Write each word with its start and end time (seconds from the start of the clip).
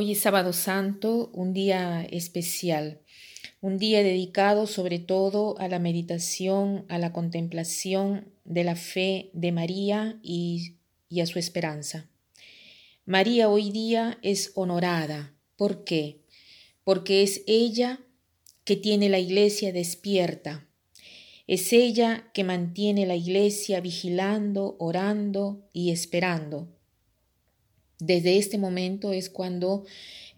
Hoy 0.00 0.12
es 0.12 0.20
sábado 0.20 0.54
santo, 0.54 1.30
un 1.34 1.52
día 1.52 2.06
especial, 2.10 3.02
un 3.60 3.76
día 3.76 4.02
dedicado 4.02 4.66
sobre 4.66 4.98
todo 4.98 5.58
a 5.58 5.68
la 5.68 5.78
meditación, 5.78 6.86
a 6.88 6.96
la 6.96 7.12
contemplación 7.12 8.32
de 8.46 8.64
la 8.64 8.76
fe 8.76 9.28
de 9.34 9.52
María 9.52 10.18
y, 10.22 10.76
a 11.20 11.26
su 11.26 11.38
esperanza. 11.38 12.08
María 13.04 13.50
hoy 13.50 13.72
día 13.72 14.18
es 14.22 14.52
honorada. 14.54 15.34
¿Por 15.56 15.84
qué? 15.84 16.22
Porque 16.82 17.22
es 17.22 17.42
ella 17.46 18.00
que 18.64 18.76
tiene 18.76 19.10
la 19.10 19.18
iglesia 19.18 19.70
despierta. 19.70 20.66
Es 21.46 21.74
ella 21.74 22.30
que 22.32 22.42
mantiene 22.42 23.04
la 23.04 23.16
iglesia 23.16 23.82
vigilando, 23.82 24.76
orando 24.78 25.68
y 25.74 25.90
esperando 25.90 26.79
desde 28.00 28.38
este 28.38 28.58
momento 28.58 29.12
es 29.12 29.30
cuando 29.30 29.84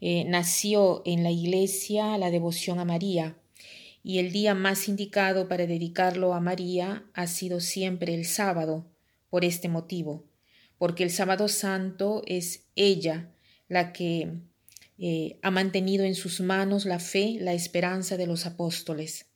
eh, 0.01 0.25
nació 0.25 1.03
en 1.05 1.23
la 1.23 1.31
iglesia 1.31 2.19
la 2.19 2.31
devoción 2.31 2.79
a 2.79 2.85
María 2.85 3.37
y 4.05 4.19
el 4.19 4.33
día 4.33 4.55
más 4.55 4.89
indicado 4.89 5.49
para 5.49 5.67
dedicarlo 5.67 6.35
a 6.35 6.41
María 6.41 7.05
ha 7.15 7.27
sido 7.27 7.61
siempre 7.61 8.15
el 8.15 8.25
sábado, 8.27 8.85
por 9.31 9.47
este 9.47 9.69
motivo, 9.69 10.25
porque 10.77 11.05
el 11.05 11.11
sábado 11.11 11.49
santo 11.49 12.23
es 12.27 12.65
ella 12.77 13.31
la 13.69 13.95
que 13.95 14.29
eh, 14.99 15.39
ha 15.41 15.51
mantenido 15.51 16.05
en 16.05 16.15
sus 16.15 16.41
manos 16.41 16.85
la 16.85 16.99
fe, 16.99 17.39
la 17.41 17.55
esperanza 17.55 18.19
de 18.19 18.27
los 18.27 18.45
apóstoles. 18.45 19.27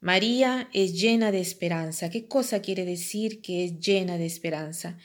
María 0.00 0.68
es 0.72 1.00
llena 1.00 1.32
de 1.32 1.40
esperanza. 1.40 2.10
¿Qué 2.10 2.28
cosa 2.28 2.62
quiere 2.62 2.84
decir 2.84 3.40
que 3.40 3.64
es 3.64 3.80
llena 3.80 4.18
de 4.18 4.26
esperanza? 4.26 4.98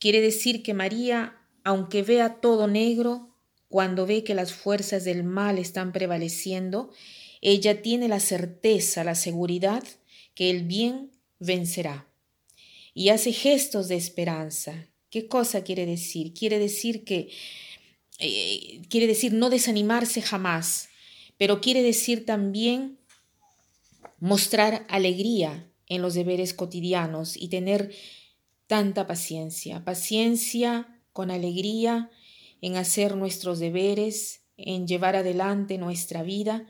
Quiere 0.00 0.20
decir 0.20 0.62
que 0.62 0.74
María 0.74 1.36
aunque 1.66 2.02
vea 2.02 2.40
todo 2.40 2.68
negro, 2.68 3.34
cuando 3.68 4.06
ve 4.06 4.22
que 4.22 4.36
las 4.36 4.52
fuerzas 4.52 5.02
del 5.02 5.24
mal 5.24 5.58
están 5.58 5.90
prevaleciendo, 5.90 6.92
ella 7.40 7.82
tiene 7.82 8.06
la 8.06 8.20
certeza, 8.20 9.02
la 9.02 9.16
seguridad 9.16 9.82
que 10.36 10.50
el 10.50 10.62
bien 10.62 11.10
vencerá. 11.40 12.06
Y 12.94 13.08
hace 13.08 13.32
gestos 13.32 13.88
de 13.88 13.96
esperanza. 13.96 14.86
¿Qué 15.10 15.26
cosa 15.26 15.64
quiere 15.64 15.86
decir? 15.86 16.34
Quiere 16.34 16.60
decir 16.60 17.02
que 17.02 17.30
eh, 18.20 18.82
quiere 18.88 19.08
decir 19.08 19.32
no 19.32 19.50
desanimarse 19.50 20.22
jamás, 20.22 20.88
pero 21.36 21.60
quiere 21.60 21.82
decir 21.82 22.24
también 22.24 22.96
mostrar 24.20 24.86
alegría 24.88 25.68
en 25.88 26.00
los 26.00 26.14
deberes 26.14 26.54
cotidianos 26.54 27.36
y 27.36 27.48
tener 27.48 27.92
tanta 28.68 29.08
paciencia, 29.08 29.84
paciencia 29.84 30.92
con 31.16 31.30
alegría 31.30 32.10
en 32.60 32.76
hacer 32.76 33.16
nuestros 33.16 33.58
deberes, 33.58 34.42
en 34.58 34.86
llevar 34.86 35.16
adelante 35.16 35.78
nuestra 35.78 36.22
vida, 36.22 36.66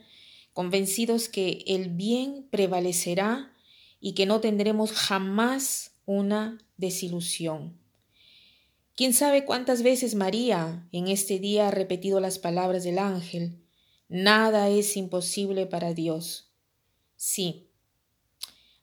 convencidos 0.53 1.27
que 1.27 1.65
el 1.67 1.89
bien 1.89 2.47
prevalecerá 2.49 3.53
y 3.99 4.13
que 4.13 4.25
no 4.25 4.39
tendremos 4.39 4.93
jamás 4.93 5.99
una 6.05 6.59
desilusión. 6.77 7.77
¿Quién 8.95 9.13
sabe 9.13 9.43
cuántas 9.43 9.83
veces 9.83 10.15
María 10.15 10.87
en 10.93 11.09
este 11.09 11.39
día 11.39 11.67
ha 11.67 11.71
repetido 11.71 12.21
las 12.21 12.39
palabras 12.39 12.85
del 12.85 12.99
ángel? 12.99 13.61
Nada 14.07 14.69
es 14.69 14.95
imposible 14.95 15.65
para 15.65 15.93
Dios. 15.93 16.53
Sí, 17.17 17.67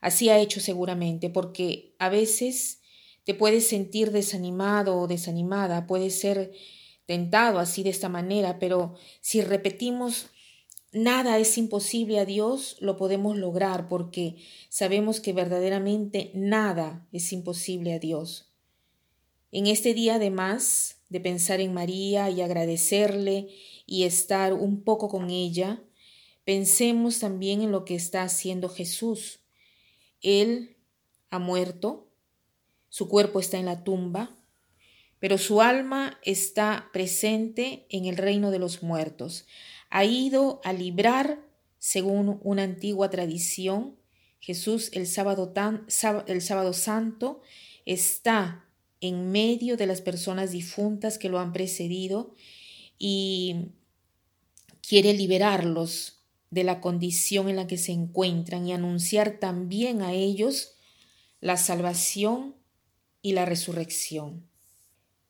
así 0.02 0.28
ha 0.28 0.38
hecho 0.38 0.60
seguramente, 0.60 1.30
porque 1.30 1.94
a 1.98 2.10
veces 2.10 2.82
te 3.24 3.34
puedes 3.34 3.66
sentir 3.66 4.10
desanimado 4.10 4.98
o 4.98 5.06
desanimada, 5.06 5.86
puedes 5.86 6.18
ser 6.18 6.52
tentado 7.06 7.58
así 7.58 7.82
de 7.82 7.90
esta 7.90 8.08
manera, 8.08 8.58
pero 8.58 8.94
si 9.20 9.40
repetimos 9.40 10.28
nada 10.92 11.38
es 11.38 11.58
imposible 11.58 12.18
a 12.18 12.24
Dios, 12.24 12.76
lo 12.80 12.96
podemos 12.96 13.36
lograr 13.36 13.88
porque 13.88 14.36
sabemos 14.68 15.20
que 15.20 15.32
verdaderamente 15.32 16.30
nada 16.34 17.06
es 17.12 17.32
imposible 17.32 17.92
a 17.94 17.98
Dios. 17.98 18.52
En 19.52 19.66
este 19.66 19.94
día, 19.94 20.16
además 20.16 21.02
de 21.08 21.20
pensar 21.20 21.60
en 21.60 21.74
María 21.74 22.30
y 22.30 22.40
agradecerle 22.40 23.48
y 23.86 24.04
estar 24.04 24.52
un 24.52 24.82
poco 24.82 25.08
con 25.08 25.30
ella, 25.30 25.82
pensemos 26.44 27.20
también 27.20 27.62
en 27.62 27.70
lo 27.70 27.84
que 27.84 27.94
está 27.94 28.22
haciendo 28.22 28.68
Jesús. 28.68 29.40
Él 30.22 30.76
ha 31.30 31.38
muerto, 31.38 32.10
su 32.94 33.08
cuerpo 33.08 33.40
está 33.40 33.58
en 33.58 33.66
la 33.66 33.82
tumba, 33.82 34.30
pero 35.18 35.36
su 35.36 35.60
alma 35.60 36.20
está 36.22 36.90
presente 36.92 37.86
en 37.90 38.04
el 38.04 38.16
reino 38.16 38.52
de 38.52 38.60
los 38.60 38.84
muertos. 38.84 39.48
Ha 39.90 40.04
ido 40.04 40.60
a 40.62 40.72
librar, 40.72 41.44
según 41.80 42.38
una 42.44 42.62
antigua 42.62 43.10
tradición, 43.10 43.96
Jesús 44.38 44.90
el 44.92 45.08
sábado, 45.08 45.52
santo 46.72 47.40
está 47.84 48.64
en 49.00 49.32
medio 49.32 49.76
de 49.76 49.86
las 49.88 50.00
personas 50.00 50.52
difuntas 50.52 51.18
que 51.18 51.28
lo 51.28 51.40
han 51.40 51.52
precedido 51.52 52.32
y 52.96 53.72
quiere 54.88 55.14
liberarlos 55.14 56.20
de 56.50 56.62
la 56.62 56.80
condición 56.80 57.48
en 57.48 57.56
la 57.56 57.66
que 57.66 57.76
se 57.76 57.90
encuentran 57.90 58.68
y 58.68 58.72
anunciar 58.72 59.40
también 59.40 60.00
a 60.00 60.12
ellos 60.12 60.76
la 61.40 61.56
salvación 61.56 62.62
y 63.24 63.32
la 63.32 63.46
resurrección. 63.46 64.46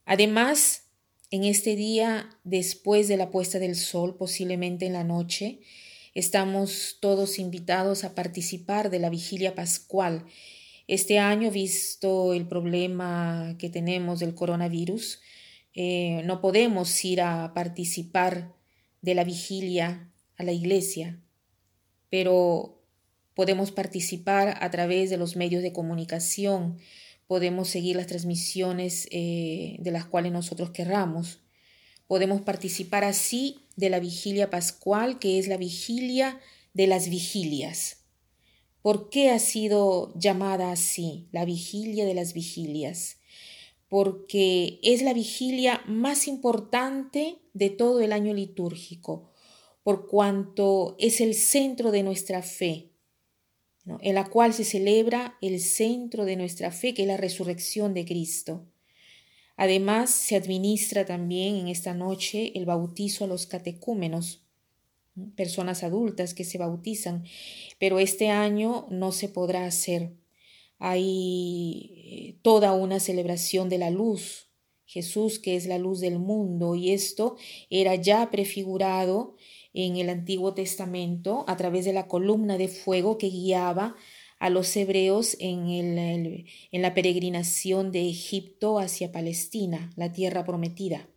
Además, 0.04 0.88
en 1.30 1.44
este 1.44 1.76
día, 1.76 2.28
después 2.42 3.06
de 3.06 3.16
la 3.16 3.30
puesta 3.30 3.60
del 3.60 3.76
sol, 3.76 4.16
posiblemente 4.16 4.84
en 4.84 4.94
la 4.94 5.04
noche, 5.04 5.60
estamos 6.12 6.98
todos 7.00 7.38
invitados 7.38 8.02
a 8.02 8.16
participar 8.16 8.90
de 8.90 8.98
la 8.98 9.10
vigilia 9.10 9.54
pascual. 9.54 10.26
Este 10.88 11.20
año, 11.20 11.52
visto 11.52 12.34
el 12.34 12.48
problema 12.48 13.54
que 13.60 13.70
tenemos 13.70 14.18
del 14.18 14.34
coronavirus, 14.34 15.20
eh, 15.72 16.22
no 16.24 16.40
podemos 16.40 17.04
ir 17.04 17.20
a 17.20 17.54
participar 17.54 18.56
de 19.02 19.14
la 19.14 19.22
vigilia 19.22 20.10
a 20.36 20.42
la 20.42 20.52
iglesia, 20.52 21.20
pero 22.10 22.82
podemos 23.34 23.70
participar 23.70 24.58
a 24.60 24.70
través 24.72 25.10
de 25.10 25.16
los 25.16 25.36
medios 25.36 25.62
de 25.62 25.72
comunicación, 25.72 26.78
podemos 27.26 27.68
seguir 27.68 27.96
las 27.96 28.06
transmisiones 28.06 29.08
eh, 29.10 29.76
de 29.80 29.90
las 29.90 30.04
cuales 30.04 30.32
nosotros 30.32 30.70
querramos. 30.70 31.40
Podemos 32.06 32.42
participar 32.42 33.04
así 33.04 33.66
de 33.76 33.90
la 33.90 34.00
vigilia 34.00 34.50
pascual, 34.50 35.18
que 35.18 35.38
es 35.38 35.48
la 35.48 35.56
vigilia 35.56 36.40
de 36.74 36.86
las 36.86 37.08
vigilias. 37.08 38.04
¿Por 38.82 39.08
qué 39.08 39.30
ha 39.30 39.38
sido 39.38 40.12
llamada 40.14 40.70
así, 40.70 41.28
la 41.32 41.46
vigilia 41.46 42.04
de 42.04 42.12
las 42.12 42.34
vigilias? 42.34 43.16
Porque 43.88 44.78
es 44.82 45.00
la 45.00 45.14
vigilia 45.14 45.80
más 45.86 46.28
importante 46.28 47.38
de 47.54 47.70
todo 47.70 48.00
el 48.02 48.12
año 48.12 48.34
litúrgico, 48.34 49.30
por 49.82 50.06
cuanto 50.06 50.96
es 50.98 51.20
el 51.20 51.34
centro 51.34 51.92
de 51.92 52.02
nuestra 52.02 52.42
fe, 52.42 52.93
en 54.00 54.14
la 54.14 54.24
cual 54.24 54.54
se 54.54 54.64
celebra 54.64 55.36
el 55.40 55.60
centro 55.60 56.24
de 56.24 56.36
nuestra 56.36 56.70
fe, 56.70 56.94
que 56.94 57.02
es 57.02 57.08
la 57.08 57.16
resurrección 57.16 57.94
de 57.94 58.04
Cristo. 58.04 58.64
Además, 59.56 60.10
se 60.10 60.36
administra 60.36 61.04
también 61.04 61.56
en 61.56 61.68
esta 61.68 61.94
noche 61.94 62.52
el 62.54 62.64
bautizo 62.64 63.24
a 63.24 63.28
los 63.28 63.46
catecúmenos, 63.46 64.42
personas 65.36 65.84
adultas 65.84 66.34
que 66.34 66.44
se 66.44 66.58
bautizan, 66.58 67.24
pero 67.78 67.98
este 67.98 68.30
año 68.30 68.86
no 68.90 69.12
se 69.12 69.28
podrá 69.28 69.66
hacer. 69.66 70.12
Hay 70.78 71.92
eh, 71.94 72.38
toda 72.42 72.72
una 72.72 72.98
celebración 72.98 73.68
de 73.68 73.78
la 73.78 73.90
luz, 73.90 74.48
Jesús 74.86 75.38
que 75.38 75.56
es 75.56 75.66
la 75.66 75.78
luz 75.78 76.00
del 76.00 76.18
mundo, 76.18 76.74
y 76.74 76.90
esto 76.90 77.36
era 77.70 77.94
ya 77.94 78.30
prefigurado 78.30 79.36
en 79.74 79.96
el 79.96 80.08
Antiguo 80.08 80.54
Testamento 80.54 81.44
a 81.48 81.56
través 81.56 81.84
de 81.84 81.92
la 81.92 82.06
columna 82.06 82.56
de 82.56 82.68
fuego 82.68 83.18
que 83.18 83.28
guiaba 83.28 83.96
a 84.38 84.50
los 84.50 84.76
hebreos 84.76 85.36
en, 85.40 86.46
la 86.72 86.94
peregrinación 86.94 87.92
de 87.92 88.08
Egipto 88.08 88.78
hacia 88.78 89.12
Palestina, 89.12 89.92
la 89.96 90.12
tierra 90.12 90.44
prometida. 90.44 91.08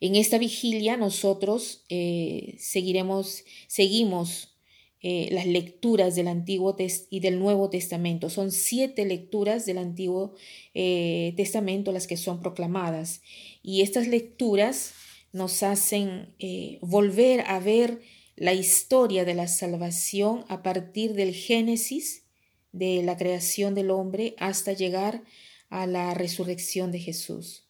En 0.00 0.16
esta 0.16 0.38
vigilia 0.38 0.96
nosotros 0.96 1.84
eh, 1.88 2.56
seguiremos, 2.58 3.44
seguimos 3.68 4.54
eh, 5.00 5.28
las 5.32 5.46
lecturas 5.46 6.14
del 6.14 6.28
Antiguo 6.28 6.76
y 7.10 7.20
del 7.20 7.38
Nuevo 7.38 7.68
Testamento. 7.68 8.30
Son 8.30 8.50
siete 8.50 9.04
lecturas 9.04 9.66
del 9.66 9.78
Antiguo 9.78 10.34
eh, 10.72 11.34
Testamento 11.36 11.92
las 11.92 12.06
que 12.06 12.16
son 12.16 12.40
proclamadas. 12.40 13.20
Y 13.62 13.82
estas 13.82 14.08
lecturas 14.08 14.94
nos 15.34 15.64
hacen 15.64 16.32
eh, 16.38 16.78
volver 16.80 17.40
a 17.48 17.58
ver 17.58 18.00
la 18.36 18.54
historia 18.54 19.24
de 19.24 19.34
la 19.34 19.48
salvación 19.48 20.44
a 20.48 20.62
partir 20.62 21.14
del 21.14 21.34
Génesis, 21.34 22.24
de 22.70 23.02
la 23.02 23.16
creación 23.16 23.74
del 23.74 23.90
hombre, 23.90 24.36
hasta 24.38 24.72
llegar 24.72 25.24
a 25.70 25.88
la 25.88 26.14
resurrección 26.14 26.92
de 26.92 27.00
Jesús. 27.00 27.68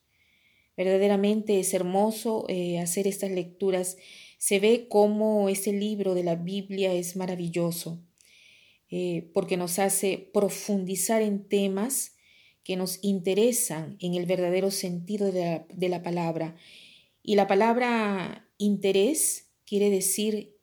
Verdaderamente 0.76 1.58
es 1.58 1.72
hermoso 1.72 2.44
eh, 2.48 2.78
hacer 2.80 3.06
estas 3.06 3.30
lecturas. 3.30 3.96
Se 4.36 4.60
ve 4.60 4.86
cómo 4.86 5.48
este 5.48 5.72
libro 5.72 6.14
de 6.14 6.22
la 6.22 6.36
Biblia 6.36 6.92
es 6.92 7.16
maravilloso, 7.16 8.04
eh, 8.90 9.30
porque 9.32 9.56
nos 9.56 9.78
hace 9.78 10.18
profundizar 10.34 11.22
en 11.22 11.48
temas 11.48 12.12
que 12.62 12.76
nos 12.76 12.98
interesan 13.02 13.96
en 14.00 14.14
el 14.14 14.26
verdadero 14.26 14.70
sentido 14.70 15.32
de 15.32 15.40
la, 15.40 15.66
de 15.72 15.88
la 15.88 16.02
palabra. 16.02 16.56
Y 17.26 17.36
la 17.36 17.46
palabra 17.46 18.46
interés 18.58 19.46
quiere 19.64 19.88
decir 19.88 20.58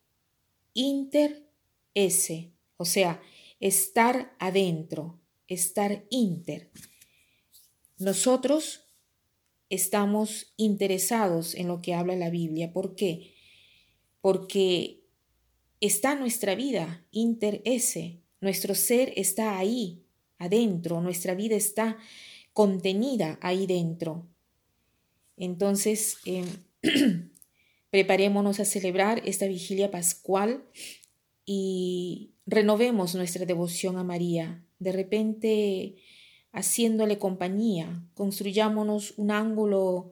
inter 0.73 1.49
ese, 1.95 2.51
o 2.77 2.85
sea, 2.85 3.19
estar 3.59 4.35
adentro, 4.37 5.19
estar 5.47 6.05
inter. 6.11 6.69
Nosotros 7.97 8.85
estamos 9.69 10.53
interesados 10.55 11.55
en 11.55 11.67
lo 11.67 11.81
que 11.81 11.95
habla 11.95 12.15
la 12.15 12.29
Biblia. 12.29 12.71
¿Por 12.71 12.93
qué? 12.93 13.33
Porque 14.21 15.01
está 15.79 16.13
nuestra 16.13 16.53
vida, 16.53 17.03
inter 17.09 17.63
ese, 17.65 18.21
nuestro 18.39 18.75
ser 18.75 19.13
está 19.15 19.57
ahí, 19.57 20.05
adentro, 20.37 21.01
nuestra 21.01 21.33
vida 21.33 21.55
está 21.55 21.97
contenida 22.53 23.39
ahí 23.41 23.65
dentro. 23.65 24.30
Entonces, 25.41 26.17
em, 26.25 26.45
preparémonos 27.89 28.59
a 28.59 28.65
celebrar 28.65 29.23
esta 29.25 29.47
vigilia 29.47 29.89
pascual 29.89 30.63
y 31.47 32.35
renovemos 32.45 33.15
nuestra 33.15 33.47
devoción 33.47 33.97
a 33.97 34.03
María. 34.03 34.63
De 34.77 34.91
repente, 34.91 35.95
haciéndole 36.51 37.17
compañía, 37.17 38.07
construyámonos 38.13 39.15
un 39.17 39.31
ángulo 39.31 40.11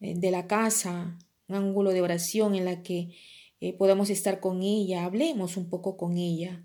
eh, 0.00 0.14
de 0.16 0.32
la 0.32 0.48
casa, 0.48 1.18
un 1.46 1.54
ángulo 1.54 1.92
de 1.92 2.02
oración 2.02 2.56
en 2.56 2.64
la 2.64 2.82
que 2.82 3.14
eh, 3.60 3.74
podamos 3.74 4.10
estar 4.10 4.40
con 4.40 4.64
ella, 4.64 5.04
hablemos 5.04 5.56
un 5.56 5.70
poco 5.70 5.96
con 5.96 6.18
ella 6.18 6.64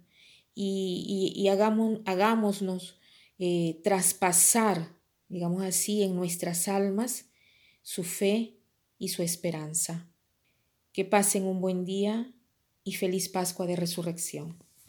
y, 0.56 1.48
hagamos, 1.48 2.00
hagámonos 2.06 2.98
eh, 3.38 3.80
traspasar, 3.84 4.96
digamos 5.28 5.62
así, 5.62 6.02
en 6.02 6.16
nuestras 6.16 6.68
almas 6.68 7.29
su 7.89 8.03
fe 8.03 8.59
y 9.00 9.07
su 9.07 9.24
esperanza. 9.24 10.07
Que 10.94 11.06
pasen 11.06 11.45
un 11.45 11.59
buen 11.59 11.86
día 11.86 12.31
y 12.83 12.94
feliz 12.94 13.30
Pascua 13.30 13.65
de 13.65 13.75
Resurrección. 13.75 14.63